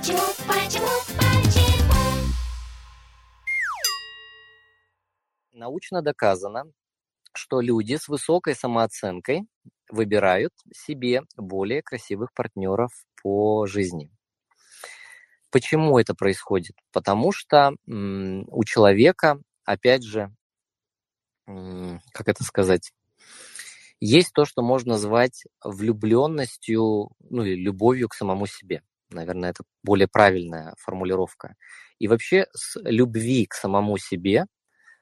[0.00, 0.16] Почему,
[0.48, 0.86] почему,
[1.18, 1.92] почему?
[5.52, 6.72] Научно доказано,
[7.34, 9.42] что люди с высокой самооценкой
[9.90, 12.92] выбирают себе более красивых партнеров
[13.22, 14.10] по жизни.
[15.50, 16.76] Почему это происходит?
[16.92, 20.34] Потому что у человека, опять же,
[21.44, 22.90] как это сказать,
[24.00, 28.82] есть то, что можно назвать влюбленностью, ну или любовью к самому себе.
[29.10, 31.54] Наверное, это более правильная формулировка.
[31.98, 34.46] И вообще с любви к самому себе,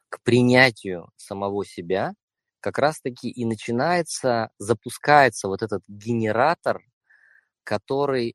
[0.09, 2.15] к принятию самого себя,
[2.61, 6.81] как раз-таки и начинается, запускается вот этот генератор,
[7.65, 8.35] который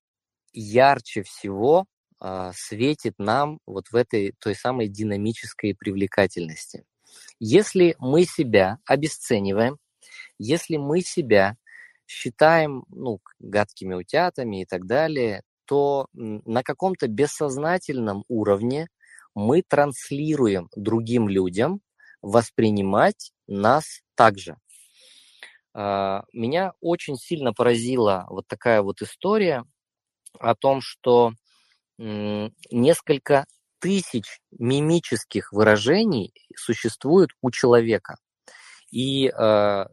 [0.53, 1.85] ярче всего
[2.21, 6.85] э, светит нам вот в этой той самой динамической привлекательности.
[7.39, 9.77] Если мы себя обесцениваем,
[10.37, 11.57] если мы себя
[12.07, 18.87] считаем ну, гадкими утятами и так далее, то на каком-то бессознательном уровне
[19.35, 21.81] мы транслируем другим людям
[22.21, 24.57] воспринимать нас также.
[25.73, 29.65] А, меня очень сильно поразила вот такая вот история
[30.39, 31.31] о том, что
[31.97, 33.45] несколько
[33.79, 38.17] тысяч мимических выражений существует у человека.
[38.91, 39.85] И э,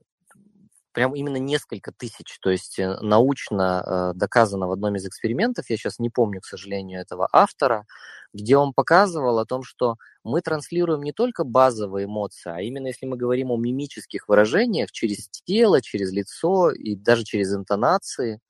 [0.92, 2.38] прям именно несколько тысяч.
[2.41, 6.47] То есть э, научно э, доказано в одном из экспериментов, я сейчас не помню, к
[6.47, 7.86] сожалению, этого автора,
[8.32, 13.06] где он показывал о том, что мы транслируем не только базовые эмоции, а именно если
[13.06, 18.41] мы говорим о мимических выражениях через тело, через лицо и даже через интонации,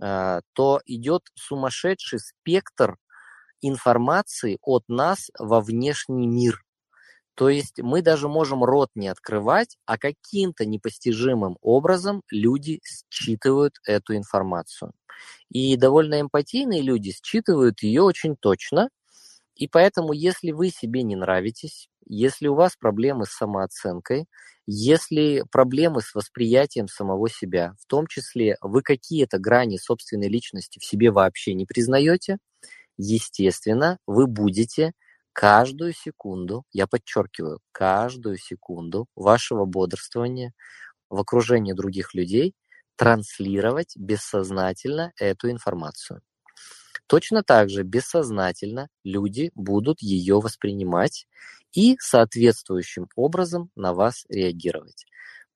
[0.00, 2.96] э, то идет сумасшедший спектр
[3.62, 6.62] информации от нас во внешний мир.
[7.40, 14.14] То есть мы даже можем рот не открывать, а каким-то непостижимым образом люди считывают эту
[14.14, 14.92] информацию.
[15.48, 18.90] И довольно эмпатийные люди считывают ее очень точно.
[19.54, 24.26] И поэтому, если вы себе не нравитесь, если у вас проблемы с самооценкой,
[24.66, 30.84] если проблемы с восприятием самого себя, в том числе вы какие-то грани собственной личности в
[30.84, 32.36] себе вообще не признаете,
[32.98, 34.92] естественно, вы будете
[35.40, 40.52] каждую секунду, я подчеркиваю, каждую секунду вашего бодрствования
[41.08, 42.54] в окружении других людей
[42.96, 46.20] транслировать бессознательно эту информацию.
[47.06, 51.26] Точно так же бессознательно люди будут ее воспринимать
[51.72, 55.06] и соответствующим образом на вас реагировать.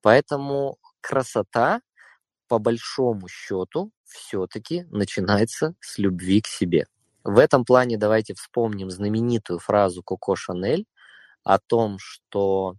[0.01, 1.81] Поэтому красота,
[2.47, 6.87] по большому счету, все-таки начинается с любви к себе.
[7.25, 10.85] В этом плане давайте вспомним знаменитую фразу Коко Шанель
[11.43, 12.75] о том, что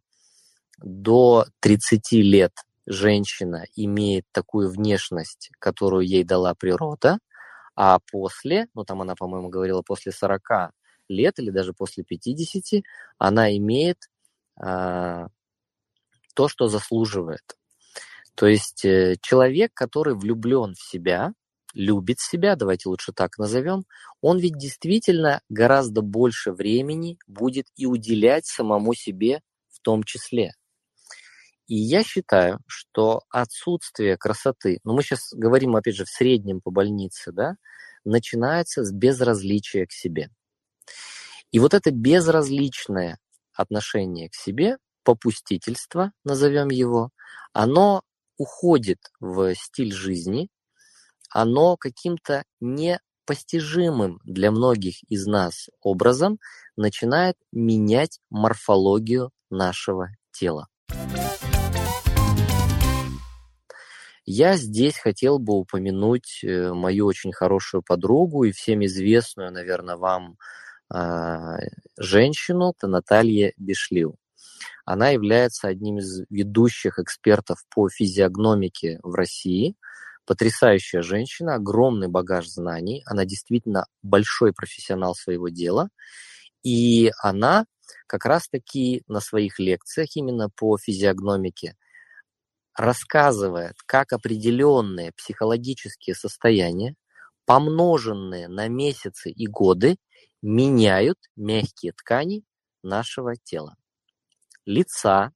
[0.78, 2.52] до 30 лет
[2.86, 7.18] женщина имеет такую внешность, которую ей дала природа,
[7.74, 10.70] а после, ну там она, по-моему, говорила после 40
[11.08, 12.84] лет или даже после 50,
[13.18, 13.98] она имеет
[14.54, 15.26] а,
[16.34, 17.56] то, что заслуживает.
[18.36, 21.32] То есть э, человек, который влюблен в себя,
[21.76, 23.84] любит себя, давайте лучше так назовем,
[24.22, 30.52] он ведь действительно гораздо больше времени будет и уделять самому себе в том числе.
[31.66, 36.70] И я считаю, что отсутствие красоты, ну мы сейчас говорим, опять же, в среднем по
[36.70, 37.56] больнице, да,
[38.04, 40.30] начинается с безразличия к себе.
[41.50, 43.18] И вот это безразличное
[43.52, 47.10] отношение к себе, попустительство, назовем его,
[47.52, 48.02] оно
[48.38, 50.48] уходит в стиль жизни,
[51.30, 56.38] оно каким-то непостижимым для многих из нас образом
[56.76, 60.68] начинает менять морфологию нашего тела.
[64.28, 70.36] Я здесь хотел бы упомянуть э, мою очень хорошую подругу и всем известную, наверное, вам
[70.88, 71.58] а,
[71.96, 74.16] женщину, это Наталья Бишлил.
[74.84, 79.76] Она является одним из ведущих экспертов по физиогномике в России–
[80.26, 85.88] потрясающая женщина, огромный багаж знаний, она действительно большой профессионал своего дела,
[86.62, 87.66] и она
[88.06, 91.76] как раз-таки на своих лекциях именно по физиогномике
[92.74, 96.94] рассказывает, как определенные психологические состояния,
[97.46, 99.96] помноженные на месяцы и годы,
[100.42, 102.44] меняют мягкие ткани
[102.82, 103.76] нашего тела.
[104.66, 105.32] Лица,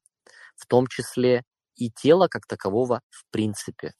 [0.55, 1.43] в том числе
[1.75, 3.93] и тела как такового в принципе.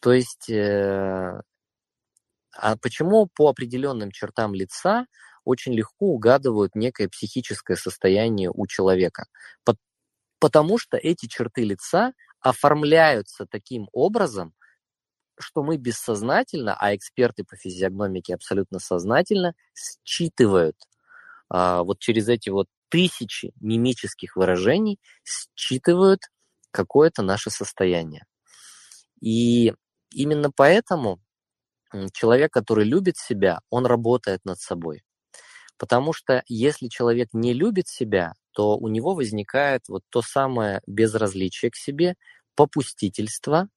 [0.00, 1.40] То есть, э,
[2.52, 5.06] а почему по определенным чертам лица
[5.44, 9.26] очень легко угадывают некое психическое состояние у человека?
[10.38, 14.54] Потому что эти черты лица оформляются таким образом
[15.38, 19.54] что мы бессознательно, а эксперты по физиогномике абсолютно сознательно
[20.02, 20.76] считывают
[21.48, 24.98] а, вот через эти вот тысячи мимических выражений,
[25.54, 26.20] считывают
[26.70, 28.24] какое-то наше состояние.
[29.20, 29.74] И
[30.10, 31.20] именно поэтому
[32.12, 35.02] человек, который любит себя, он работает над собой.
[35.78, 41.70] Потому что если человек не любит себя, то у него возникает вот то самое безразличие
[41.70, 42.14] к себе,
[42.54, 43.68] попустительство,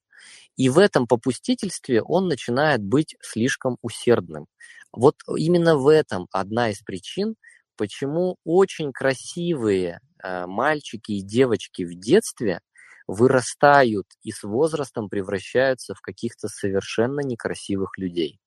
[0.56, 4.48] и в этом попустительстве он начинает быть слишком усердным.
[4.92, 7.36] Вот именно в этом одна из причин,
[7.78, 12.60] почему очень красивые э, мальчики и девочки в детстве
[13.09, 18.39] вырастают и с возрастом превращаются в каких-то совершенно некрасивых людей.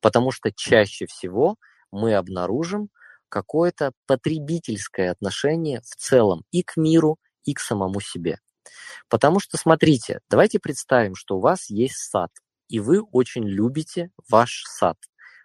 [0.00, 1.54] Потому что чаще всего
[1.92, 2.88] мы обнаружим
[3.28, 8.38] какое-то потребительское отношение в целом и к миру, и к самому себе.
[9.08, 12.30] Потому что, смотрите, давайте представим, что у вас есть сад,
[12.66, 14.96] и вы очень любите ваш сад.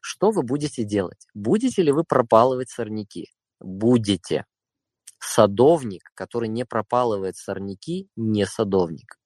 [0.02, 1.28] Что вы будете делать?
[1.36, 3.32] Будете ли вы пропалывать сорняки?
[3.60, 4.46] Будете.
[5.26, 9.18] Садовник, который не пропалывает сорняки, не садовник.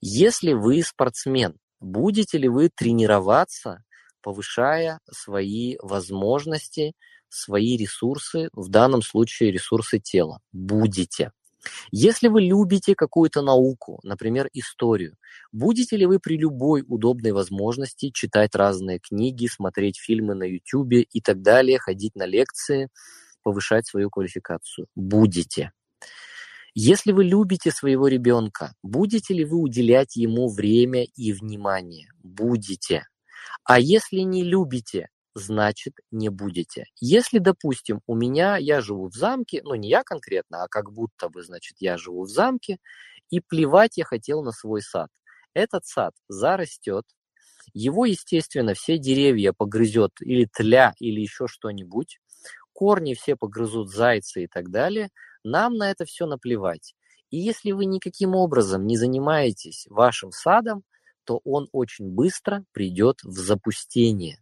[0.00, 3.84] Если вы спортсмен, будете ли вы тренироваться,
[4.22, 6.94] повышая свои возможности,
[7.28, 10.40] свои ресурсы, в данном случае ресурсы тела?
[10.50, 11.32] Будете.
[11.92, 15.16] Если вы любите какую-то науку, например, историю,
[15.52, 21.20] будете ли вы при любой удобной возможности читать разные книги, смотреть фильмы на YouTube и
[21.20, 22.88] так далее, ходить на лекции,
[23.42, 24.86] повышать свою квалификацию?
[24.94, 25.72] Будете.
[26.74, 32.08] Если вы любите своего ребенка, будете ли вы уделять ему время и внимание?
[32.22, 33.06] Будете.
[33.64, 36.86] А если не любите, значит не будете.
[37.00, 41.28] Если, допустим, у меня, я живу в замке, ну не я конкретно, а как будто
[41.28, 42.78] бы, значит, я живу в замке,
[43.30, 45.08] и плевать я хотел на свой сад.
[45.54, 47.04] Этот сад зарастет,
[47.74, 52.18] его, естественно, все деревья погрызет или тля, или еще что-нибудь,
[52.72, 55.10] корни все погрызут зайцы и так далее,
[55.44, 56.94] нам на это все наплевать.
[57.30, 60.84] И если вы никаким образом не занимаетесь вашим садом,
[61.24, 64.38] то он очень быстро придет в запустение.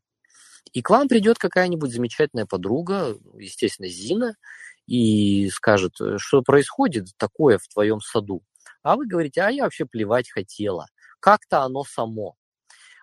[0.73, 4.35] И к вам придет какая-нибудь замечательная подруга, естественно, Зина,
[4.87, 8.43] и скажет, э, что происходит такое в твоем саду.
[8.83, 10.87] А вы говорите, а я вообще плевать хотела.
[11.21, 12.35] Как-то оно само.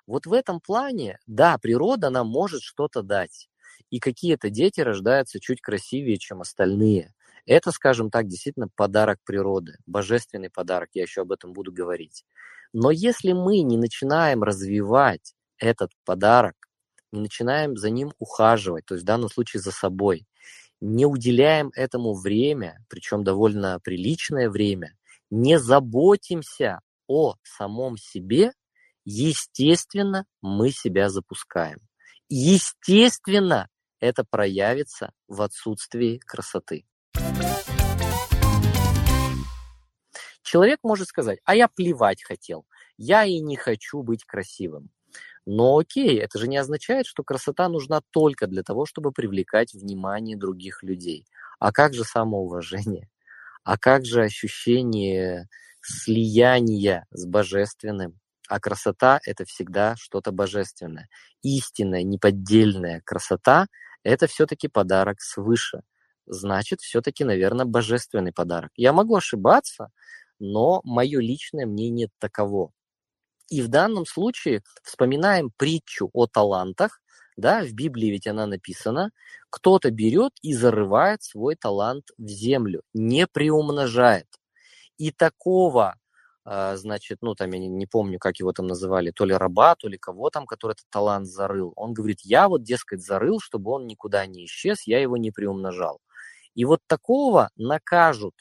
[0.05, 3.49] Вот в этом плане, да, природа нам может что-то дать.
[3.89, 7.13] И какие-то дети рождаются чуть красивее, чем остальные.
[7.45, 12.25] Это, скажем так, действительно подарок природы, божественный подарок, я еще об этом буду говорить.
[12.73, 16.55] Но если мы не начинаем развивать этот подарок
[17.11, 20.25] не начинаем за ним ухаживать, то есть в данном случае за собой,
[20.79, 24.95] не уделяем этому время, причем довольно приличное время,
[25.29, 28.51] не заботимся о самом себе,
[29.05, 31.79] естественно, мы себя запускаем.
[32.29, 33.69] Естественно,
[33.99, 36.85] это проявится в отсутствии красоты.
[40.43, 42.65] Человек может сказать, а я плевать хотел,
[42.97, 44.89] я и не хочу быть красивым.
[45.45, 50.37] Но окей, это же не означает, что красота нужна только для того, чтобы привлекать внимание
[50.37, 51.25] других людей.
[51.59, 53.09] А как же самоуважение?
[53.63, 55.47] А как же ощущение
[55.81, 58.19] слияния с божественным?
[58.47, 61.09] А красота– это всегда что-то божественное.
[61.43, 63.67] Истинная, неподдельная красота–
[64.03, 65.81] это все-таки подарок свыше.
[66.25, 68.71] Значит, все-таки, наверное, божественный подарок.
[68.75, 69.89] Я могу ошибаться,
[70.39, 72.71] но мое личное мнение таково.
[73.49, 77.01] И в данном случае вспоминаем притчу о талантах,
[77.37, 79.11] да, в Библии ведь она написана,
[79.49, 84.27] кто-то берет и зарывает свой талант в землю, не приумножает.
[84.97, 85.95] И такого,
[86.75, 89.89] значит, ну там я не, не помню, как его там называли, то ли раба, то
[89.89, 91.73] ли кого там, который этот талант зарыл.
[91.75, 95.99] Он говорит, я вот, дескать, зарыл, чтобы он никуда не исчез, я его не приумножал.
[96.55, 98.33] И вот такого накажут,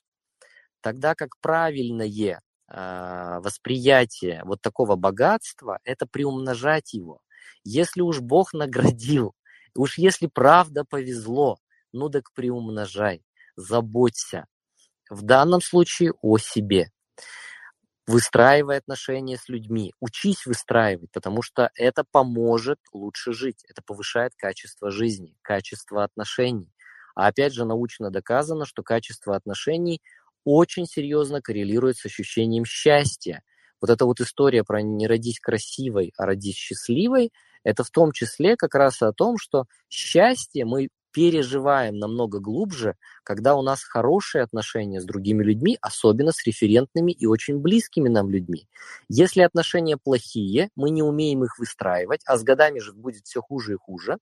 [0.81, 7.21] тогда как правильное а, восприятие вот такого богатства– это приумножать его.
[7.65, 9.35] Если уж Бог наградил,
[9.75, 11.59] уж если правда повезло,
[11.93, 13.25] ну так приумножай,
[13.57, 14.47] заботься.
[15.11, 16.91] В данном случае о себе.
[18.09, 24.93] Выстраивай отношения с людьми, учись выстраивать, потому что это поможет лучше жить, это повышает качество
[24.93, 26.71] жизни, качество отношений.
[27.17, 30.01] А опять же научно доказано, что качество отношений
[30.45, 33.43] очень серьезно коррелирует с ощущением счастья.
[33.81, 37.33] Вот эта вот история про не родись красивой, а родись счастливой,
[37.65, 43.57] это в том числе как раз о том, что счастье мы переживаем намного глубже, когда
[43.57, 48.69] у нас хорошие отношения с другими людьми, особенно с референтными и очень близкими нам людьми.
[49.09, 53.73] Если отношения плохие, мы не умеем их выстраивать, а с годами же будет все хуже
[53.73, 54.19] и хуже,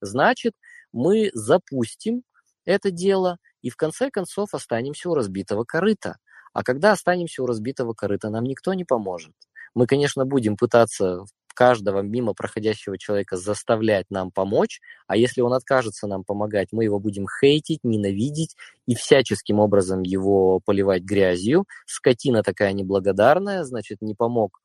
[0.00, 0.54] значит,
[0.90, 2.22] мы запустим
[2.64, 6.16] это дело и в конце концов останемся у разбитого корыта.
[6.54, 9.34] А когда останемся у разбитого корыта, нам никто не поможет.
[9.74, 16.06] Мы, конечно, будем пытаться каждого мимо проходящего человека заставлять нам помочь, а если он откажется
[16.06, 18.56] нам помогать, мы его будем хейтить, ненавидеть
[18.86, 21.66] и всяческим образом его поливать грязью.
[21.86, 24.60] Скотина такая неблагодарная, значит, не помог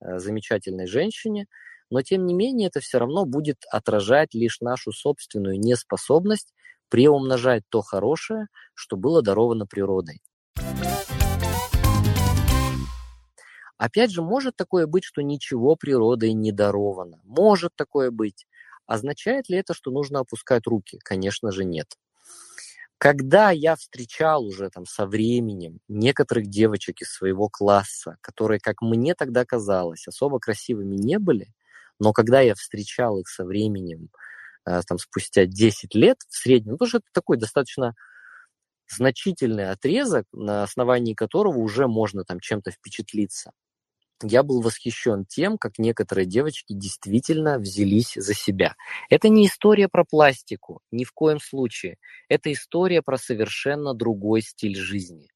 [0.00, 1.46] э, замечательной женщине,
[1.90, 6.52] но тем не менее это все равно будет отражать лишь нашу собственную неспособность
[6.88, 10.20] приумножать то хорошее, что было даровано природой.
[13.78, 17.20] Опять же, может такое быть, что ничего природой не даровано.
[17.24, 18.46] Может такое быть.
[18.86, 20.98] Означает ли это, что нужно опускать руки?
[21.02, 21.88] Конечно же, нет.
[22.98, 29.14] Когда я встречал уже там со временем некоторых девочек из своего класса, которые, как мне
[29.14, 31.48] тогда казалось, особо красивыми не были,
[31.98, 34.08] но когда я встречал их со временем,
[34.66, 37.94] э, там, спустя 10 лет в среднем, ну, потому что это такой достаточно
[38.88, 43.52] значительный отрезок, на основании которого уже можно там чем-то впечатлиться
[44.22, 48.74] я был восхищен тем, как некоторые девочки действительно взялись за себя.
[49.10, 51.96] Это не история про пластику, ни в коем случае.
[52.28, 55.28] Это история про совершенно другой стиль жизни.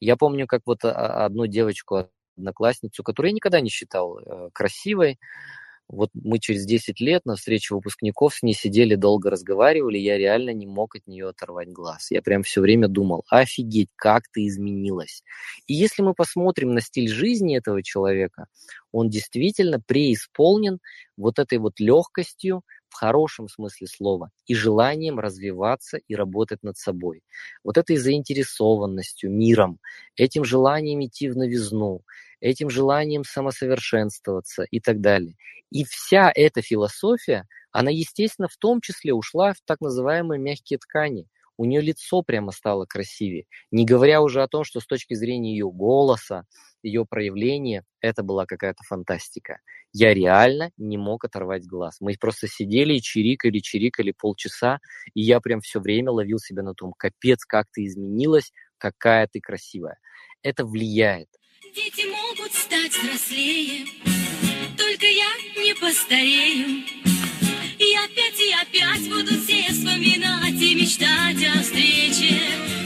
[0.00, 5.18] Я помню, как вот а, одну девочку, одноклассницу, которую я никогда не считал э, красивой,
[5.88, 10.50] вот мы через 10 лет на встрече выпускников с ней сидели, долго разговаривали, я реально
[10.50, 12.10] не мог от нее оторвать глаз.
[12.10, 15.22] Я прям все время думал, офигеть, как ты изменилась.
[15.66, 18.46] И если мы посмотрим на стиль жизни этого человека,
[18.92, 20.78] он действительно преисполнен
[21.16, 27.22] вот этой вот легкостью, в хорошем смысле слова, и желанием развиваться и работать над собой.
[27.64, 29.80] Вот этой заинтересованностью, миром,
[30.16, 32.02] этим желанием идти в новизну,
[32.44, 35.34] этим желанием самосовершенствоваться и так далее.
[35.70, 41.26] И вся эта философия, она, естественно, в том числе ушла в так называемые мягкие ткани.
[41.56, 43.46] У нее лицо прямо стало красивее.
[43.70, 46.44] Не говоря уже о том, что с точки зрения ее голоса,
[46.82, 49.60] ее проявления, это была какая-то фантастика.
[49.92, 51.96] Я реально не мог оторвать глаз.
[52.00, 54.80] Мы просто сидели и чирикали, чирикали полчаса,
[55.14, 59.40] и я прям все время ловил себя на том, капец, как ты изменилась, какая ты
[59.40, 59.96] красивая.
[60.42, 61.28] Это влияет.
[61.74, 63.84] Дети могут стать взрослее,
[64.78, 65.28] только я
[65.60, 66.84] не постарею.
[67.80, 72.40] И опять и опять будут все вспоминать и мечтать о встрече.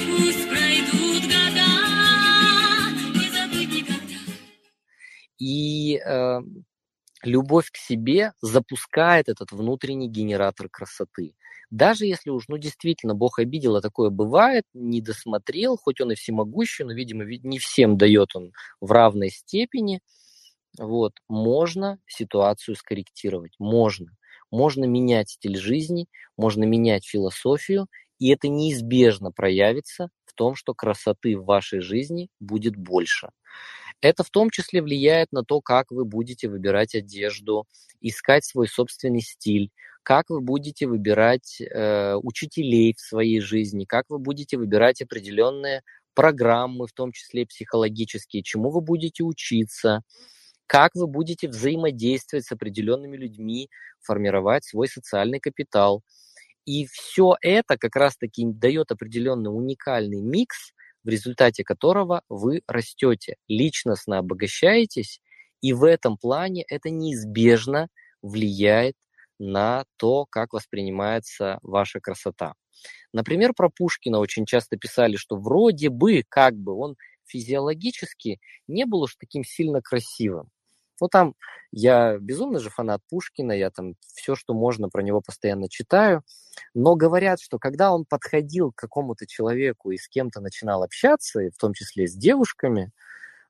[0.06, 1.68] Пусть пройдут года,
[3.14, 4.16] не забыть никогда.
[5.38, 6.40] И э,
[7.22, 11.34] любовь к себе запускает этот внутренний генератор красоты.
[11.70, 16.14] Даже если уж, ну, действительно, Бог обидел, а такое бывает, не досмотрел, хоть он и
[16.14, 20.00] всемогущий, но, видимо, не всем дает он в равной степени,
[20.78, 24.16] вот, можно ситуацию скорректировать, можно.
[24.50, 26.06] Можно менять стиль жизни,
[26.36, 27.86] можно менять философию,
[28.18, 33.30] и это неизбежно проявится в том, что красоты в вашей жизни будет больше.
[34.00, 37.66] Это в том числе влияет на то, как вы будете выбирать одежду,
[38.00, 39.70] искать свой собственный стиль,
[40.04, 45.82] как вы будете выбирать э, учителей в своей жизни, как вы будете выбирать определенные
[46.14, 50.02] программы, в том числе психологические, чему вы будете учиться,
[50.66, 53.68] как вы будете взаимодействовать с определенными людьми,
[54.00, 56.02] формировать свой социальный капитал.
[56.64, 60.72] И все это как раз-таки дает определенный уникальный микс,
[61.04, 65.20] в результате которого вы растете, личностно обогащаетесь,
[65.60, 67.88] и в этом плане это неизбежно
[68.22, 68.94] влияет
[69.38, 72.54] на то, как воспринимается ваша красота.
[73.12, 79.02] Например, про Пушкина очень часто писали, что вроде бы, как бы он физиологически не был
[79.02, 80.48] уж таким сильно красивым.
[81.00, 81.34] Ну, там
[81.72, 86.22] я безумно же фанат Пушкина, я там все, что можно про него постоянно читаю.
[86.74, 91.50] Но говорят, что когда он подходил к какому-то человеку и с кем-то начинал общаться, и
[91.50, 92.90] в том числе с девушками,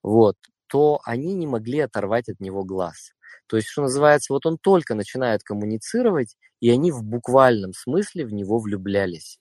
[0.02, 0.36] вот,
[0.68, 3.12] то они не могли оторвать от него глаз.
[3.46, 8.32] То есть, что называется, вот он только начинает коммуницировать, и они в буквальном смысле в
[8.32, 9.40] него влюблялись.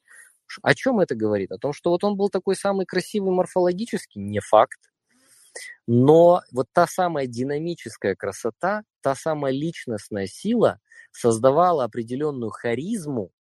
[0.64, 1.52] О чем это говорит?
[1.52, 4.80] О том, что вот он был такой самый красивый морфологически, не факт.
[5.88, 10.80] Но вот та самая динамическая красота, та самая личностная сила
[11.12, 13.32] создавала определенную харизму,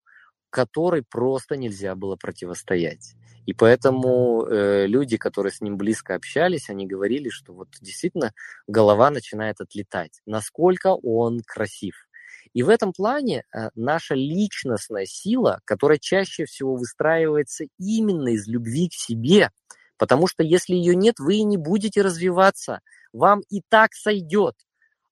[0.49, 3.15] которой просто нельзя было противостоять.
[3.45, 8.33] И поэтому э, люди, которые с ним близко общались, они говорили, что вот действительно
[8.67, 10.21] голова начинает отлетать.
[10.25, 12.07] Насколько он красив.
[12.53, 18.89] И в этом плане э, наша личностная сила, которая чаще всего выстраивается именно из любви
[18.89, 19.51] к себе,
[19.97, 22.81] потому что если ее нет, вы и не будете развиваться,
[23.13, 24.55] вам и так сойдет.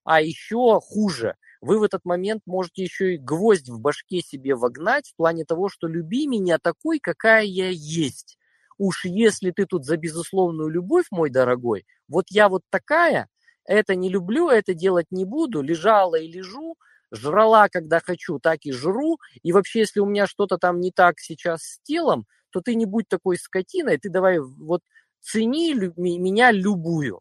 [0.04, 5.08] А еще хуже, вы в этот момент можете еще и гвоздь в башке себе вогнать
[5.08, 8.38] в плане того, что люби меня такой, какая я есть.
[8.78, 13.28] Уж если ты тут за безусловную любовь, мой дорогой, вот я вот такая,
[13.64, 16.76] это не люблю, это делать не буду, лежала и лежу,
[17.10, 21.18] жрала, когда хочу, так и жру, и вообще, если у меня что-то там не так
[21.18, 24.80] сейчас с телом, то ты не будь такой скотиной, ты давай вот
[25.20, 27.20] цени меня любую.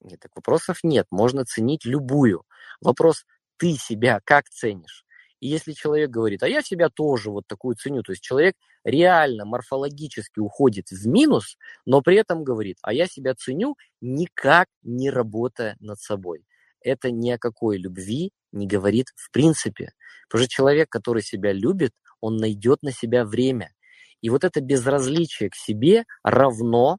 [0.00, 2.44] Нет, так вопросов нет, можно ценить любую.
[2.80, 3.24] Вопрос,
[3.56, 5.04] ты себя как ценишь?
[5.40, 9.44] И если человек говорит, а я себя тоже вот такую ценю, то есть человек реально
[9.44, 15.76] морфологически уходит в минус, но при этом говорит, а я себя ценю, никак не работая
[15.80, 16.46] над собой.
[16.80, 19.94] Это ни о какой любви не говорит в принципе.
[20.28, 23.72] Потому что человек, который себя любит, он найдет на себя время.
[24.20, 26.98] И вот это безразличие к себе равно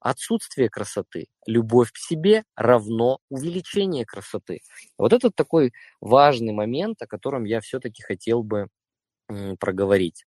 [0.00, 1.26] отсутствие красоты.
[1.46, 4.60] Любовь к себе равно увеличение красоты.
[4.98, 8.68] Вот это такой важный момент, о котором я все-таки хотел бы
[9.58, 10.24] проговорить.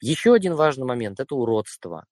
[0.00, 2.06] Еще один важный момент– это уродство.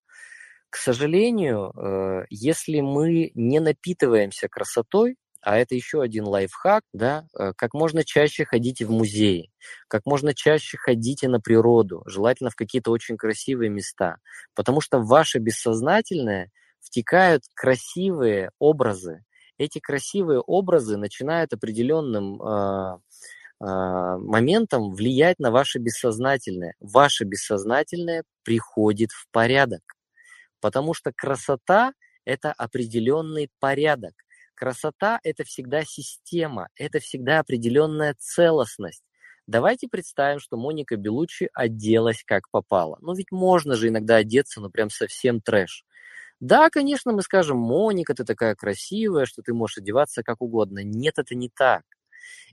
[0.69, 7.53] К сожалению, э, если мы не напитываемся красотой, а это еще один лайфхак, да, э,
[7.57, 9.51] как можно чаще ходите в музеи,
[9.89, 14.17] как можно чаще ходите на природу, желательно в какие-то очень красивые места,
[14.55, 19.25] потому что в ваше бессознательное втекают красивые образы.
[19.57, 22.99] Эти красивые образы начинают определенным э,
[23.61, 26.75] э, моментом влиять на ваше бессознательное.
[26.81, 29.83] Ваше бессознательное приходит в порядок,
[30.61, 31.93] потому что красота–
[32.27, 34.13] это определенный порядок–
[34.61, 39.03] Красота– это всегда система, это всегда определенная целостность.
[39.47, 42.99] Давайте представим, что Моника Белучи оделась как попало.
[43.01, 45.87] Ну ведь можно же иногда одеться, ну прям совсем трэш.
[46.41, 50.81] Да, конечно, мы скажем, Моника, ты такая красивая, что ты можешь одеваться как угодно.
[50.85, 51.85] Нет, это не так.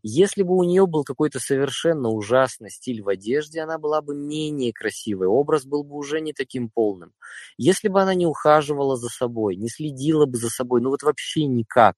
[0.04, 4.74] Если бы у нее был какой-то совершенно ужасный стиль в одежде, она была бы менее
[4.74, 7.14] красивой, образ был бы уже не таким полным.
[7.58, 11.46] Если бы она не ухаживала за собой, не следила бы за собой, ну вот вообще
[11.46, 11.96] никак,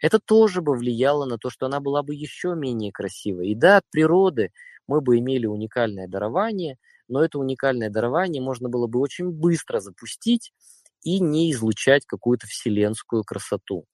[0.00, 3.48] это тоже бы влияло на то, что она была бы еще менее красивой.
[3.48, 4.50] И да, от природы
[4.86, 6.76] мы бы имели уникальное дарование,
[7.08, 10.52] но это уникальное дарование можно было бы очень быстро запустить
[11.02, 13.86] и не излучать какую-то вселенскую красоту.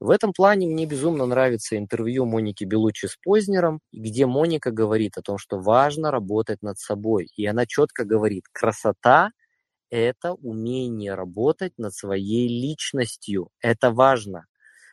[0.00, 5.22] В этом плане мне безумно нравится интервью Моники Белучи с Познером, где Моника говорит о
[5.22, 7.28] том, что важно работать над собой.
[7.36, 9.30] И она четко говорит, красота–
[9.90, 13.48] это умение работать над своей личностью.
[13.60, 14.46] Это важно.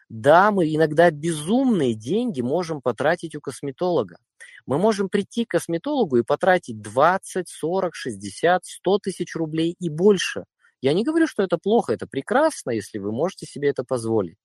[0.10, 4.18] Да, мы иногда безумные деньги можем потратить у косметолога.
[4.66, 10.44] Мы можем прийти к косметологу и потратить 20, 40, 60, 100 тысяч рублей и больше.
[10.82, 14.38] Я не говорю, что это плохо, это прекрасно, если вы можете себе это позволить.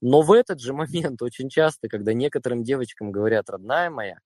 [0.00, 4.18] Но в этот же момент очень часто, когда некоторым девочкам говорят, родная моя,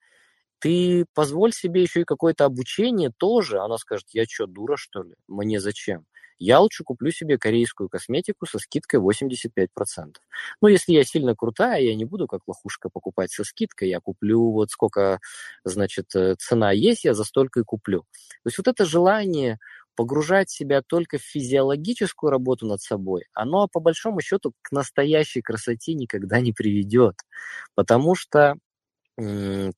[0.58, 3.58] ты позволь себе еще и какое-то обучение тоже.
[3.60, 5.14] Она скажет, я что, дура, что ли?
[5.28, 6.06] Мне зачем?
[6.38, 9.68] Я лучше куплю себе корейскую косметику со скидкой 85%.
[10.60, 14.50] Ну, если я сильно крутая, я не буду как лохушка покупать со скидкой, я куплю
[14.50, 15.20] вот сколько,
[15.64, 18.00] значит, э, цена есть, я за столько и куплю.
[18.42, 19.58] То есть вот это желание
[19.96, 25.94] погружать себя только в физиологическую работу над собой, оно по большому счету к настоящей красоте
[25.94, 27.16] никогда не приведет.
[27.74, 28.56] Потому что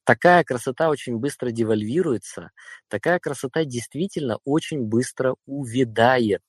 [0.04, 2.50] такая красота очень быстро девальвируется,
[2.88, 6.42] такая красота действительно очень быстро увядает.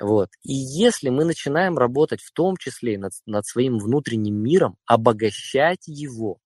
[0.00, 0.30] Вот.
[0.42, 6.38] И если мы начинаем работать в том числе над, над своим внутренним миром, обогащать его,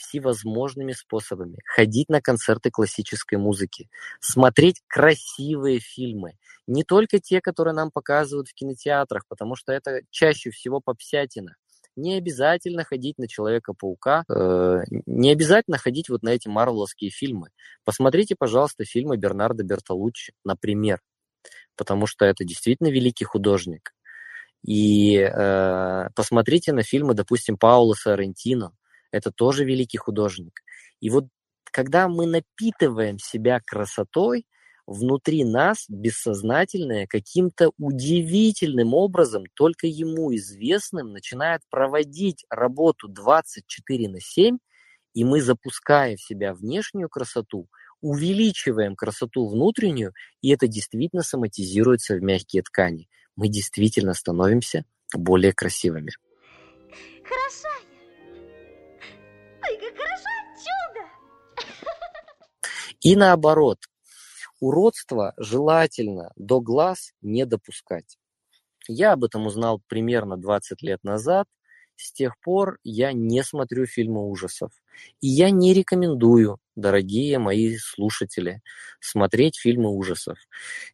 [0.00, 1.58] всевозможными способами.
[1.64, 3.88] Ходить на концерты классической музыки,
[4.20, 6.32] смотреть красивые фильмы.
[6.66, 11.56] Не только те, которые нам показывают в кинотеатрах, потому что это чаще всего попсятина.
[11.96, 17.48] Не обязательно ходить на Человека-паука, э, не обязательно ходить вот на эти марвеловские фильмы.
[17.84, 21.00] Посмотрите, пожалуйста, фильмы Бернардо Бертолуччи, например,
[21.76, 23.92] потому что это действительно великий художник.
[24.64, 28.72] И э, посмотрите на фильмы, допустим, Паула Соррентино,
[29.12, 30.60] это тоже великий художник.
[31.00, 31.26] И вот
[31.64, 34.44] когда мы напитываем себя красотой,
[34.86, 44.58] внутри нас бессознательное каким-то удивительным образом, только ему известным, начинает проводить работу 24 на 7,
[45.14, 47.68] и мы, запуская в себя внешнюю красоту,
[48.00, 53.08] увеличиваем красоту внутреннюю, и это действительно соматизируется в мягкие ткани.
[53.36, 56.12] Мы действительно становимся более красивыми.
[57.22, 57.68] Хорошо,
[63.02, 63.78] И наоборот,
[64.60, 68.18] уродство желательно до глаз не допускать.
[68.88, 71.46] Я об этом узнал примерно 20 лет назад.
[71.96, 74.72] С тех пор я не смотрю фильмы ужасов.
[75.20, 78.62] И я не рекомендую, дорогие мои слушатели,
[79.00, 80.38] смотреть фильмы ужасов.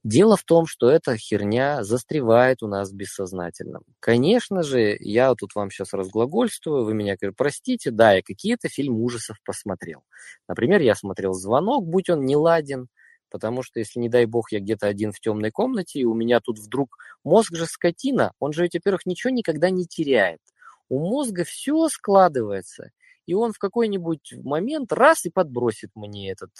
[0.04, 3.82] Дело в том, что эта херня застревает у нас в бессознательном.
[4.00, 9.36] Конечно же, я тут вам сейчас разглагольствую, вы меня простите, да, я какие-то фильмы ужасов
[9.44, 10.02] посмотрел.
[10.48, 12.88] Например, я смотрел «Звонок», будь он не ладен,
[13.30, 16.40] потому что если, не дай бог, я где-то один в темной комнате, и у меня
[16.40, 20.40] тут вдруг мозг же скотина, он же, во-первых, ничего никогда не теряет.
[20.88, 22.90] У мозга все складывается,
[23.26, 26.50] и он в какой-нибудь момент раз и подбросит мне этот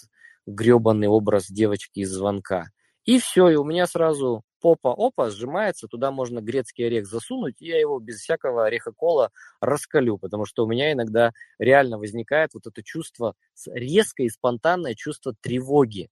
[0.46, 2.66] гребаный образ девочки из звонка.
[3.04, 7.68] И все, и у меня сразу попа опа сжимается, туда можно грецкий орех засунуть, и
[7.68, 12.66] я его без всякого ореха кола раскалю, потому что у меня иногда реально возникает вот
[12.66, 13.34] это чувство,
[13.66, 16.08] резкое и спонтанное чувство тревоги.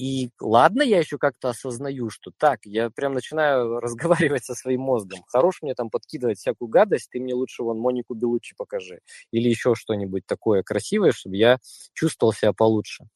[0.00, 5.22] И ладно, я еще как-то осознаю, что так, я прям начинаю разговаривать со своим мозгом.
[5.26, 9.00] Хорош мне там подкидывать всякую гадость, ты мне лучше вон Монику Белучи покажи.
[9.30, 11.58] Или еще что-нибудь такое красивое, чтобы я
[11.92, 13.08] чувствовал себя получше.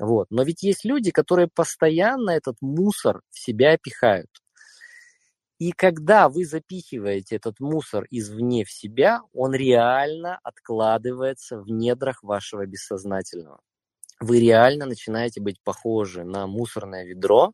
[0.00, 0.26] Вот.
[0.30, 4.30] Но ведь есть люди, которые постоянно этот мусор в себя пихают.
[5.60, 12.66] И когда вы запихиваете этот мусор извне в себя, он реально откладывается в недрах вашего
[12.66, 13.60] бессознательного
[14.20, 17.52] вы реально начинаете быть похожи на мусорное ведро,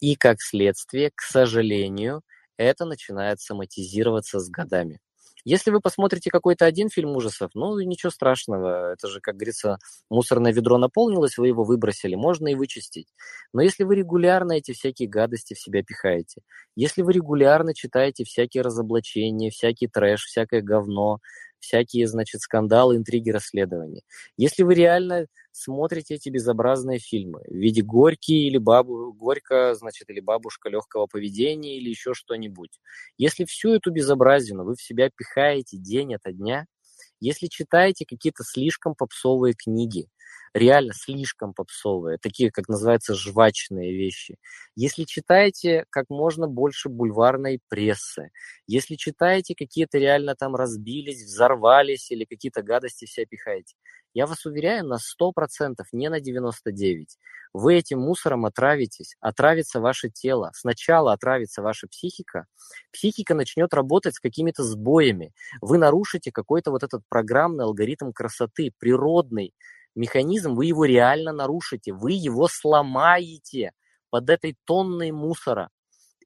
[0.00, 2.22] и как следствие, к сожалению,
[2.56, 5.00] это начинает соматизироваться с годами.
[5.46, 9.76] Если вы посмотрите какой-то один фильм ужасов, ну ничего страшного, это же, как говорится,
[10.08, 13.08] мусорное ведро наполнилось, вы его выбросили, можно и вычистить.
[13.52, 16.40] Но если вы регулярно эти всякие гадости в себя пихаете,
[16.76, 21.18] если вы регулярно читаете всякие разоблачения, всякий трэш, всякое говно,
[21.58, 24.02] всякие, значит, скандалы, интриги, расследования.
[24.38, 30.20] Если вы реально смотрите эти безобразные фильмы в виде Горький или бабу, Горько, значит, или
[30.20, 32.80] бабушка легкого поведения или еще что-нибудь.
[33.18, 36.66] Если всю эту безобразину вы в себя пихаете день ото дня,
[37.20, 40.08] если читаете какие-то слишком попсовые книги,
[40.52, 44.36] реально слишком попсовые, такие, как называется, жвачные вещи.
[44.76, 48.30] Если читаете как можно больше бульварной прессы,
[48.66, 53.74] если читаете какие-то реально там разбились, взорвались или какие-то гадости все пихаете,
[54.14, 57.06] я вас уверяю на 100%, не на 99%.
[57.52, 60.50] Вы этим мусором отравитесь, отравится ваше тело.
[60.54, 62.46] Сначала отравится ваша психика,
[62.92, 65.32] психика начнет работать с какими-то сбоями.
[65.60, 69.54] Вы нарушите какой-то вот этот программный алгоритм красоты, природный,
[69.94, 73.72] механизм, вы его реально нарушите, вы его сломаете
[74.10, 75.70] под этой тонной мусора.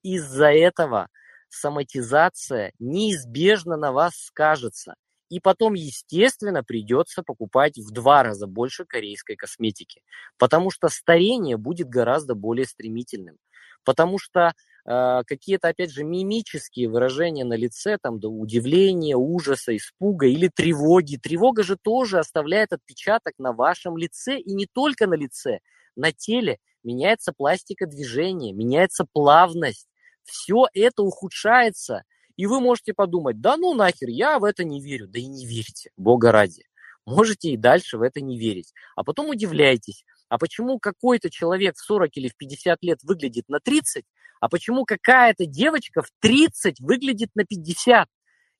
[0.01, 1.09] Из-за этого
[1.49, 4.95] соматизация неизбежно на вас скажется.
[5.29, 10.01] И потом, естественно, придется покупать в два раза больше корейской косметики,
[10.37, 13.37] потому что старение будет гораздо более стремительным.
[13.85, 14.53] Потому что
[14.85, 21.17] э, какие-то, опять же, мимические выражения на лице, там, до удивления, ужаса, испуга или тревоги.
[21.17, 25.59] Тревога же тоже оставляет отпечаток на вашем лице, и не только на лице,
[25.95, 26.57] на теле.
[26.83, 29.87] Меняется пластика движения, меняется плавность.
[30.23, 32.03] Все это ухудшается.
[32.39, 35.09] И вы можете подумать, да ну нахер, я в это не верю.
[35.09, 36.63] Да и не верьте, бога ради.
[37.05, 38.71] Можете и дальше в это не верить.
[38.95, 43.59] А потом удивляйтесь, а почему какой-то человек в 40 или в 50 лет выглядит на
[43.59, 44.05] 30,
[44.39, 48.07] а почему какая-то девочка в 30 выглядит на 50?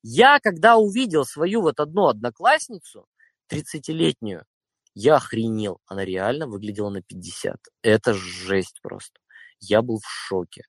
[0.02, 3.06] Я, когда увидел свою вот одну одноклассницу,
[3.50, 4.44] 30-летнюю,
[4.92, 5.80] я охренел.
[5.86, 7.56] Она реально выглядела на 50.
[7.80, 9.20] Это жесть просто.
[9.58, 10.64] Я был в шоке.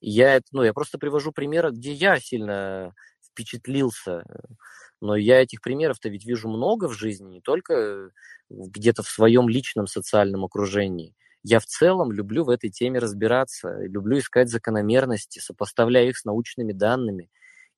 [0.00, 4.24] Я, ну, я просто привожу примеры, где я сильно впечатлился.
[5.00, 8.10] Но я этих примеров-то ведь вижу много в жизни, не только
[8.48, 11.14] где-то в своем личном социальном окружении.
[11.42, 16.72] Я в целом люблю в этой теме разбираться, люблю искать закономерности, сопоставляя их с научными
[16.72, 17.30] данными.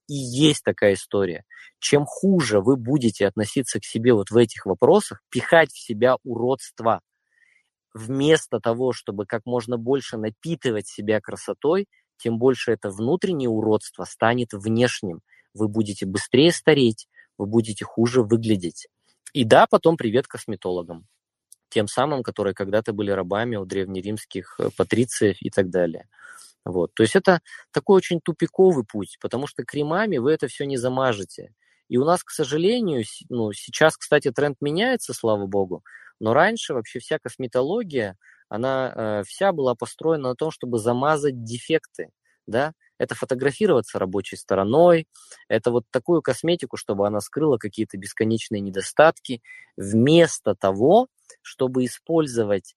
[0.09, 1.45] И есть такая история.
[1.79, 7.03] Чем хуже вы будете относиться к себе вот в этих вопросах, пихать в себя уродство,
[7.95, 11.87] вместо того, чтобы как можно больше напитывать себя красотой,
[12.19, 15.21] тем больше это внутреннее уродство станет внешним.
[15.55, 18.89] Вы будете быстрее стареть, вы будете хуже выглядеть.
[19.33, 21.07] И да, потом привет косметологам.
[21.71, 26.09] Тем самым, которые когда-то были рабами у древнеримских э, патрициев и так далее.
[26.65, 26.95] Вот.
[26.95, 27.41] То есть это
[27.73, 31.53] такой очень тупиковый путь, потому что кремами вы это все не замажете.
[31.89, 35.83] И у нас, к сожалению, ну, сейчас, кстати, тренд меняется, слава богу,
[36.21, 38.17] но раньше вообще вся косметология,
[38.49, 42.11] она э, вся была построена на том, чтобы замазать дефекты,
[42.47, 45.07] да, это фотографироваться рабочей стороной,
[45.49, 49.43] это вот такую косметику, чтобы она скрыла какие-то бесконечные недостатки,
[49.77, 51.09] вместо того,
[51.43, 52.75] чтобы использовать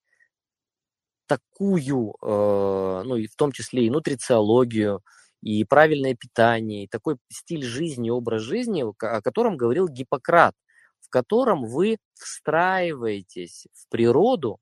[1.26, 5.02] такую, э, ну и в том числе и нутрициологию,
[5.42, 10.54] и правильное питание, и такой стиль жизни, образ жизни, о котором говорил Гиппократ,
[11.00, 14.58] в котором вы встраиваетесь в природу,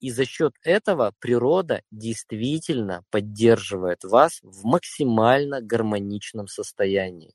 [0.00, 7.34] и за счет этого природа действительно поддерживает вас в максимально гармоничном состоянии.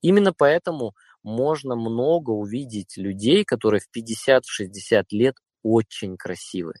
[0.00, 6.72] Именно поэтому можно много увидеть людей, которые в 50-60 лет очень красивы.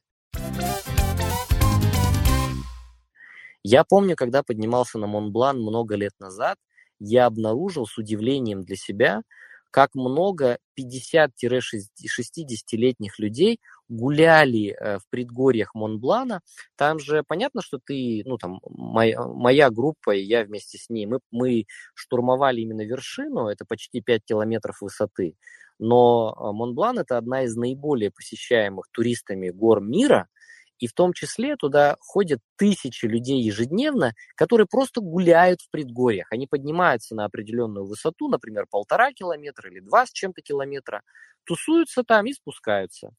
[3.62, 6.58] Я помню, когда поднимался на Монблан много лет назад,
[6.98, 9.22] я обнаружил с удивлением для себя,
[9.70, 13.60] как много 50-60-летних людей
[13.92, 16.40] гуляли э, в предгорьях Монблана.
[16.76, 21.06] Там же понятно, что ты, ну там, моя, моя группа и я вместе с ней,
[21.06, 25.36] мы, мы штурмовали именно вершину, это почти 5 километров высоты.
[25.78, 30.28] Но э, Монблан это одна из наиболее посещаемых туристами гор мира–
[30.82, 36.26] и в том числе туда ходят тысячи людей ежедневно, которые просто гуляют в предгорьях.
[36.32, 41.02] Они поднимаются на определенную высоту, например, полтора километра или два с чем-то километра,
[41.44, 43.10] тусуются там и спускаются.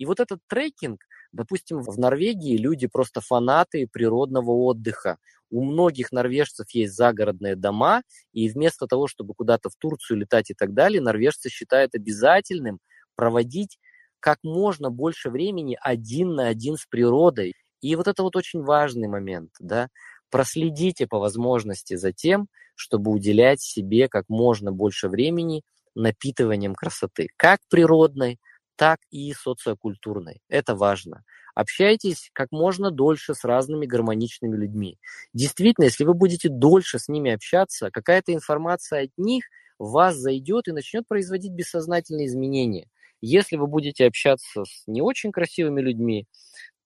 [0.00, 5.18] И вот этот трекинг, допустим, в Норвегии люди просто фанаты природного отдыха.
[5.50, 10.54] У многих норвежцев есть загородные дома, и вместо того, чтобы куда-то в Турцию летать и
[10.54, 12.78] так далее, норвежцы считают обязательным
[13.14, 13.78] проводить
[14.20, 17.52] как можно больше времени один на один с природой.
[17.82, 19.88] И вот это вот очень важный момент, да.
[20.30, 25.62] Проследите по возможности за тем, чтобы уделять себе как можно больше времени
[25.94, 28.38] напитыванием красоты, как природной,
[28.80, 30.40] так и социокультурной.
[30.48, 31.22] Это важно.
[31.54, 34.98] Общайтесь как можно дольше с разными гармоничными людьми.
[35.34, 39.44] Действительно, если вы будете дольше с ними общаться, какая-то информация от них
[39.78, 42.88] в вас зайдет и начнет производить бессознательные изменения.
[43.20, 46.26] Если вы будете общаться с не очень красивыми людьми,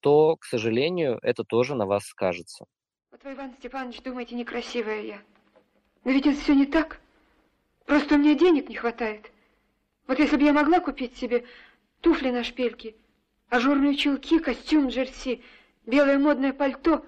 [0.01, 2.65] то, к сожалению, это тоже на вас скажется.
[3.09, 5.21] Вот вы, Иван Степанович, думаете, некрасивая я.
[6.03, 6.99] Но ведь это все не так.
[7.85, 9.31] Просто у меня денег не хватает.
[10.07, 11.45] Вот если бы я могла купить себе
[12.05, 12.95] туфли на шпильке,
[13.49, 15.41] ажурные чулки, костюм джерси,
[15.87, 17.03] белое модное пальто...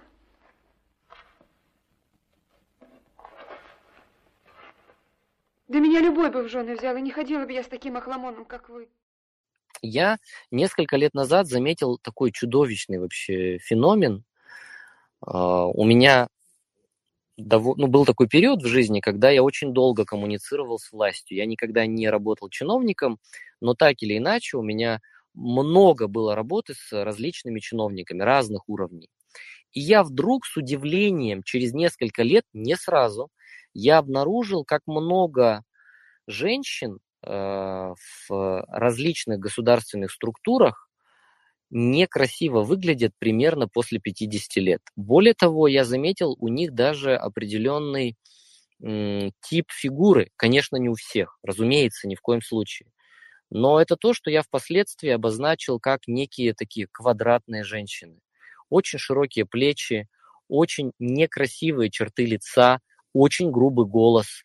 [5.68, 8.46] Да меня любой бы в жены взял, и не ходила бы я с таким охламоном,
[8.46, 8.90] как вы.
[9.84, 10.18] Я
[10.50, 14.24] несколько лет назад заметил такой чудовищный вообще феномен.
[15.22, 16.30] А, у меня
[17.38, 21.38] ну, был такой период в жизни, когда я очень долго коммуницировал с властью.
[21.38, 23.20] Я никогда не работал чиновником,
[23.62, 25.00] но так или иначе у меня
[25.34, 29.10] много было работы с различными чиновниками разных уровней.
[29.74, 33.30] И я вдруг с удивлением через несколько лет, не сразу,
[33.74, 35.64] я обнаружил, как много
[36.28, 37.94] женщин Э,
[38.30, 40.87] в различных государственных структурах
[41.70, 44.82] некрасиво выглядят примерно после 50 лет.
[44.96, 48.16] Более того, я заметил у них даже определенный
[48.80, 50.30] тип фигуры.
[50.36, 52.92] Конечно, не у всех, разумеется, ни в коем случае.
[53.50, 58.20] Но это то, что я впоследствии обозначил как некие такие квадратные женщины.
[58.70, 60.08] Очень широкие плечи,
[60.48, 62.80] очень некрасивые черты лица,
[63.14, 64.44] очень грубый голос,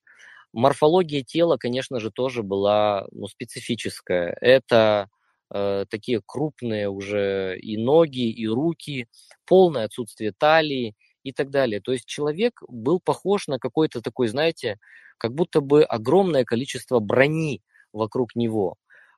[0.52, 4.36] Морфология тела, конечно же, тоже была ну, специфическая.
[4.40, 5.08] Это
[5.52, 9.08] э, такие крупные уже и ноги, и руки,
[9.46, 11.80] полное отсутствие талии и так далее.
[11.80, 14.78] То есть человек был похож на какой-то такой, знаете,
[15.18, 17.62] как будто бы огромное количество брони
[17.92, 18.76] вокруг него.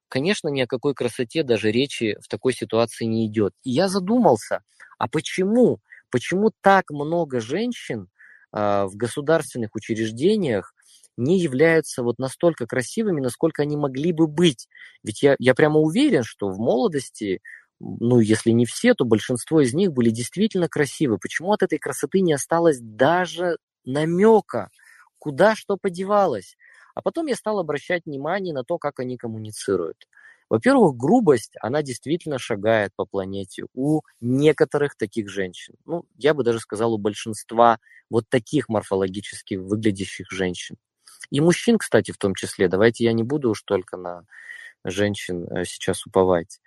[0.09, 3.53] Конечно, ни о какой красоте даже речи в такой ситуации не идет.
[3.63, 4.63] И я задумался,
[4.99, 5.81] а почему?
[6.11, 8.09] Почему так много женщин
[8.53, 10.75] э, в государственных учреждениях
[11.17, 14.69] не являются вот настолько красивыми, насколько они могли бы быть.
[15.03, 17.41] Ведь я, я прямо уверен, что в молодости,
[17.81, 21.19] ну, если не все, то большинство из них были действительно красивы.
[21.19, 24.71] Почему от этой красоты не осталось даже намека,
[25.19, 26.57] куда что подевалось?
[26.95, 30.07] А потом я стал обращать внимание на то, как они коммуницируют.
[30.51, 35.75] Во-первых, грубость, она действительно шагает по планете у некоторых таких женщин.
[35.87, 37.79] Ну, я бы даже сказал, у большинства
[38.11, 40.77] вот таких морфологически выглядящих женщин.
[41.31, 42.69] И мужчин, кстати, в том числе.
[42.69, 44.25] Давайте я не буду уж только на
[44.85, 46.61] женщин э, сейчас уповать.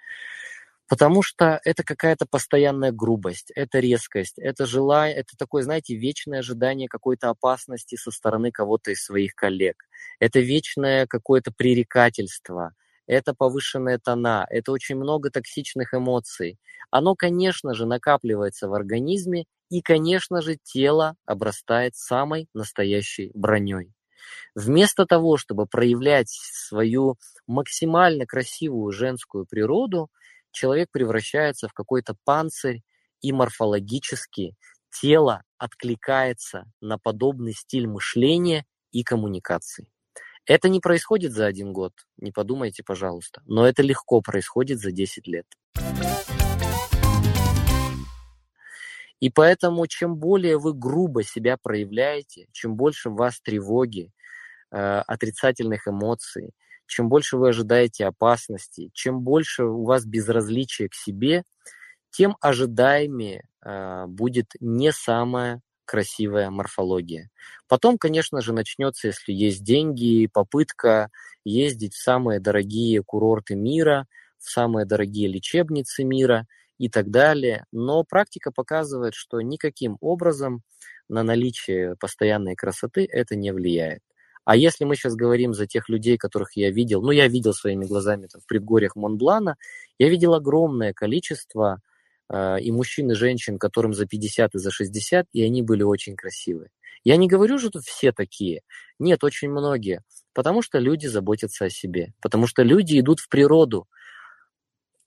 [0.90, 6.88] Потому что это какая-то постоянная грубость, это резкость, это желание, это такое, знаете, вечное ожидание
[6.88, 9.84] какой-то опасности со стороны кого-то из своих коллег.
[10.20, 12.74] Это вечное какое-то пререкательство,
[13.06, 16.58] это повышенная тона, это очень много токсичных эмоций.
[16.90, 23.97] Оно, конечно же, накапливается в организме И, конечно же, тело обрастает самой настоящей броней.
[24.56, 30.10] Вместо того, чтобы проявлять свою максимально красивую женскую природу,
[30.52, 32.82] человек превращается в какой-то панцирь,
[33.22, 34.56] и морфологически
[35.02, 39.90] тело откликается на подобный стиль мышления и коммуникации.
[40.46, 45.28] Это не происходит за один год, не подумайте, пожалуйста, но это легко происходит за 10
[45.28, 45.46] лет.
[49.20, 54.12] И поэтому, чем более вы грубо себя проявляете, чем больше вас тревоги,
[54.72, 56.52] отрицательных эмоций,
[56.88, 61.44] чем больше вы ожидаете опасности, чем больше у вас безразличия к себе,
[62.10, 67.30] тем ожидаемее э, будет не самая красивая морфология.
[67.68, 71.10] Потом, конечно же, начнется, если есть деньги, попытка
[71.46, 76.46] ездить в самые дорогие курорты мира, в самые дорогие лечебницы мира
[76.78, 77.66] и так далее.
[77.72, 80.62] Но практика показывает, что никаким образом
[81.08, 84.02] на наличие постоянной красоты это не влияет.
[84.48, 87.84] А если мы сейчас говорим за тех людей, которых я видел, ну, я видел своими
[87.84, 89.58] глазами там, в предгорьях Монблана,
[90.00, 91.82] я видел огромное количество
[92.30, 96.16] а, и мужчин, и женщин, которым за 50 и за 60, и они были очень
[96.16, 96.70] красивые.
[97.04, 98.62] Я не говорю, что все такие.
[99.00, 100.02] Нет, очень многие.
[100.34, 102.14] Потому что люди заботятся о себе.
[102.22, 103.86] Потому что люди идут в природу.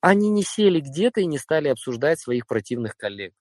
[0.03, 3.33] Они не сели где-то и не стали обсуждать своих противных коллег.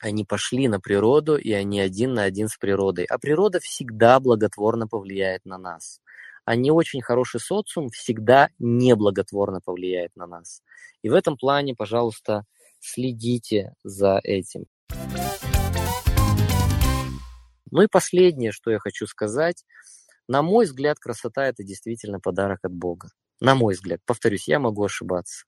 [0.00, 3.04] Они пошли на природу, и они один на один с природой.
[3.04, 6.00] А природа всегда благотворно повлияет на нас.
[6.44, 10.62] А не очень хороший социум всегда неблаготворно повлияет на нас.
[11.02, 12.44] И в этом плане, пожалуйста,
[12.78, 14.66] следите за этим.
[17.70, 19.64] Ну и последнее, что я хочу сказать.
[20.28, 23.08] На мой взгляд, красота– это действительно подарок от Бога.
[23.40, 24.00] На мой взгляд.
[24.06, 25.44] Повторюсь, я могу ошибаться.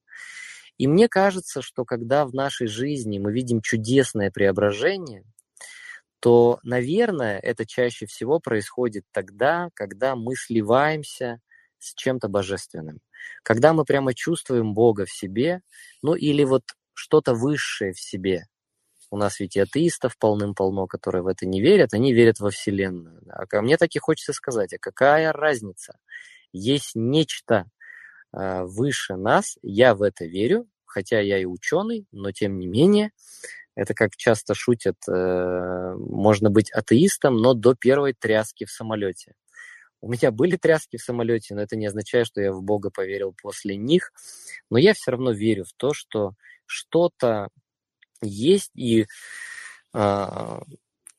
[0.81, 5.25] И мне кажется, что когда в нашей жизни мы видим чудесное преображение,
[6.21, 11.39] то, наверное, это чаще всего происходит тогда, когда мы сливаемся
[11.79, 13.01] с чем-то божественным.
[13.43, 15.61] Когда мы прямо чувствуем Бога в себе,
[16.01, 16.63] ну или вот
[16.95, 18.47] что-то высшее в себе.
[19.11, 23.21] У нас ведь и атеистов полным-полно, которые в это не верят, они верят во Вселенную.
[23.29, 25.99] А ко мне таки хочется сказать, а какая разница?
[26.53, 27.67] Есть нечто
[28.33, 33.11] выше нас, я в это верю, хотя я и ученый, но тем не менее,
[33.75, 39.35] это как часто шутят, э, можно быть атеистом, но до первой тряски в самолете.
[40.03, 43.35] У меня были тряски в самолете, но это не означает, что я в Бога поверил
[43.41, 44.13] после них.
[44.71, 46.33] Но я все равно верю в то, что
[46.67, 47.49] что-то
[48.23, 49.07] есть и
[49.95, 50.61] э,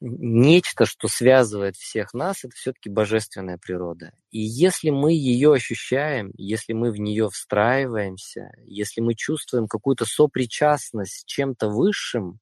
[0.02, 4.12] нечто, что связывает всех нас, это все-таки божественная природа.
[4.32, 11.22] И если мы ее ощущаем, если мы в нее встраиваемся, если мы чувствуем какую-то сопричастность
[11.22, 12.40] с чем-то высшим,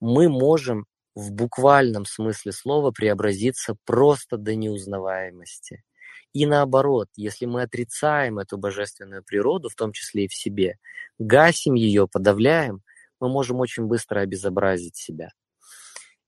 [0.00, 5.84] мы можем в буквальном смысле слова преобразиться просто до неузнаваемости.
[6.32, 10.78] И наоборот, если мы отрицаем эту божественную природу, в том числе и в себе,
[11.18, 12.82] гасим ее, подавляем,
[13.20, 15.32] мы можем очень быстро обезобразить себя.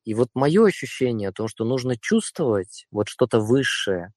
[0.04, 4.12] И вот мое ощущение о том, что нужно чувствовать вот что-то высшее,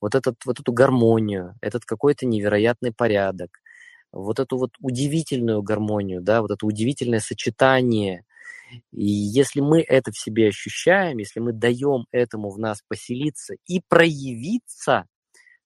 [0.00, 3.60] вот, этот, вот эту гармонию, этот какой-то невероятный порядок,
[4.12, 8.24] вот эту вот удивительную гармонию, да, вот это удивительное сочетание.
[8.92, 13.80] И если мы это в себе ощущаем, если мы даем этому в нас поселиться и
[13.88, 15.06] проявиться,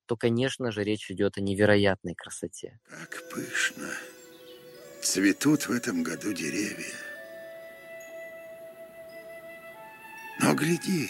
[0.07, 2.79] то, конечно же, речь идет о невероятной красоте.
[2.89, 3.89] Как пышно
[5.03, 7.12] цветут в этом году деревья.
[10.43, 11.09] Но гляди,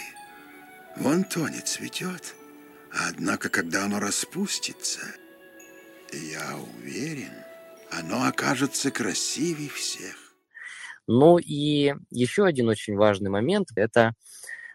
[0.94, 2.34] вон то не цветет,
[3.08, 5.00] однако, когда оно распустится,
[6.12, 7.32] я уверен,
[7.90, 10.34] оно окажется красивее всех.
[11.06, 14.12] Ну и еще один очень важный момент– это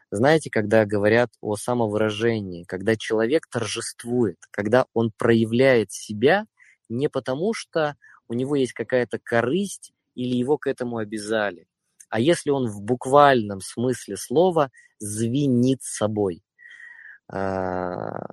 [0.10, 6.48] знаете, когда говорят о самовыражении, когда человек торжествует, когда он проявляет себя
[6.90, 7.96] не потому, что
[8.28, 11.68] у него есть какая-то корысть или его к этому обязали,
[12.10, 16.44] а если он в буквальном смысле слова звенит собой,
[17.32, 18.28] а,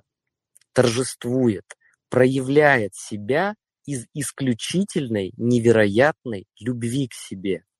[0.73, 1.65] торжествует,
[2.09, 7.63] проявляет себя из исключительной, невероятной любви к себе–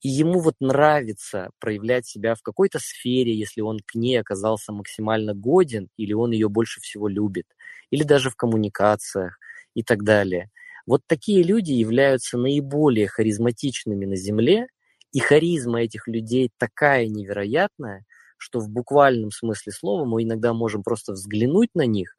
[0.00, 5.34] и ему вот нравится проявлять себя в какой-то сфере, если он к ней оказался максимально
[5.34, 7.46] годен, или он ее больше всего любит,
[7.90, 9.38] или даже в коммуникациях
[9.74, 10.50] и так далее.
[10.86, 14.68] Вот такие люди являются наиболее харизматичными на Земле,
[15.12, 18.04] и харизма этих людей такая невероятная,
[18.36, 22.16] что в буквальном смысле слова мы иногда можем просто взглянуть на них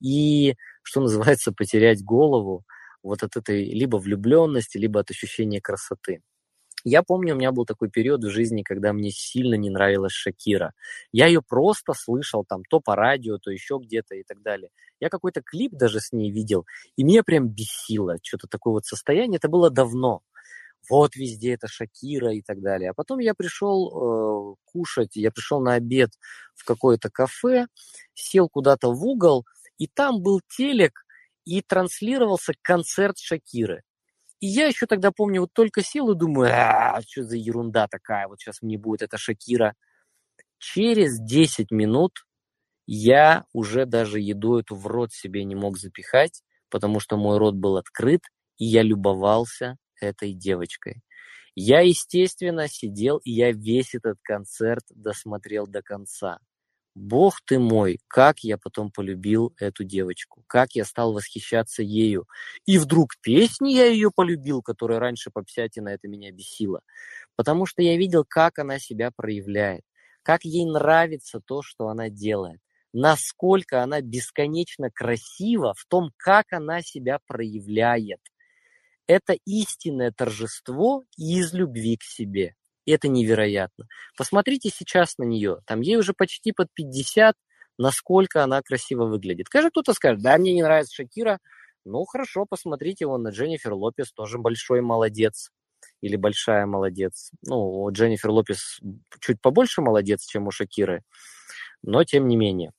[0.00, 2.64] и, что называется, потерять голову
[3.02, 6.20] вот от этой либо влюбленности, либо от ощущения красоты.
[6.84, 10.72] Я помню, у меня был такой период в жизни, когда мне сильно не нравилась Шакира.
[11.12, 14.70] Я ее просто слышал там то по радио, то еще где-то и так далее.
[15.00, 16.64] Я какой-то клип даже с ней видел,
[16.96, 19.38] и меня прям бесило что-то такое вот состояние.
[19.38, 20.22] Это было давно.
[20.88, 22.90] Вот везде это Шакира и так далее.
[22.90, 26.10] А потом я пришел э, кушать, я пришел на обед
[26.54, 27.66] в какое-то кафе,
[28.14, 29.44] сел куда-то в угол,
[29.78, 31.04] и там был телек,
[31.44, 33.82] и транслировался концерт Шакиры.
[34.40, 38.28] И я еще тогда помню, вот только сел и думаю, а, что за ерунда такая,
[38.28, 39.74] вот сейчас мне будет эта Шакира.
[40.58, 42.12] Через 10 минут
[42.86, 47.54] я уже даже еду эту в рот себе не мог запихать, потому что мой рот
[47.54, 48.22] был открыт,
[48.58, 51.02] и я любовался этой девочкой.
[51.54, 56.38] Я, естественно, сидел, и я весь этот концерт досмотрел до конца.
[56.96, 62.26] Бог ты мой, как я потом полюбил эту девочку, как я стал восхищаться ею.
[62.64, 65.44] И вдруг песни я ее полюбил, которая раньше по
[65.76, 66.80] на это меня бесила.
[67.36, 69.82] Потому что я видел, как она себя проявляет,
[70.22, 72.60] как ей нравится то, что она делает,
[72.94, 78.20] насколько она бесконечно красива в том, как она себя проявляет.
[79.06, 82.54] Это истинное торжество из любви к себе.
[82.86, 83.86] И это невероятно.
[84.16, 85.58] Посмотрите сейчас на нее.
[85.66, 87.34] Там ей уже почти под 50,
[87.78, 89.48] насколько она красиво выглядит.
[89.48, 91.38] Конечно, кто-то скажет, да, мне не нравится Шакира.
[91.84, 95.50] Ну, хорошо, посмотрите вон на Дженнифер Лопес, тоже большой молодец.
[96.00, 97.30] Или большая молодец.
[97.46, 98.80] Ну, у Дженнифер Лопес
[99.20, 101.02] чуть побольше молодец, чем у Шакиры.
[101.82, 102.72] Но тем не менее.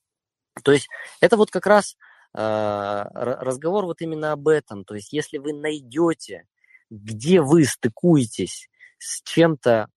[0.64, 0.88] То есть
[1.22, 1.96] это вот как раз
[2.38, 4.86] разговор вот именно об этом.
[4.86, 6.46] То есть если вы найдете,
[6.90, 8.70] где вы стыкуетесь
[9.00, 9.88] с чем-то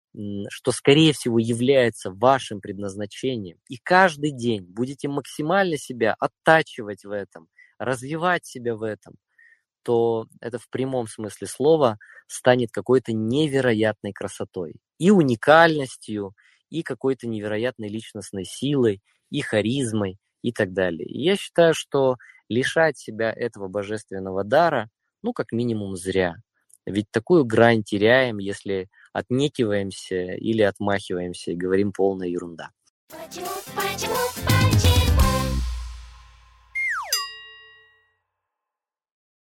[0.49, 7.47] что, скорее всего, является вашим предназначением, и каждый день будете максимально себя оттачивать в этом,
[7.79, 9.15] развивать себя в этом,
[9.83, 16.35] то это в прямом смысле слова станет какой-то невероятной красотой и уникальностью,
[16.71, 21.07] и какой-то невероятной личностной силой, и харизмой, и так далее.
[21.07, 22.17] И я считаю, что
[22.49, 24.89] лишать себя этого божественного дара,
[25.23, 26.37] ну, как минимум, зря.
[26.87, 32.71] Ведь такую грань теряем, если отнекиваемся или отмахиваемся и говорим полная ерунда.
[33.09, 34.15] Почему, почему,
[34.45, 35.10] почему?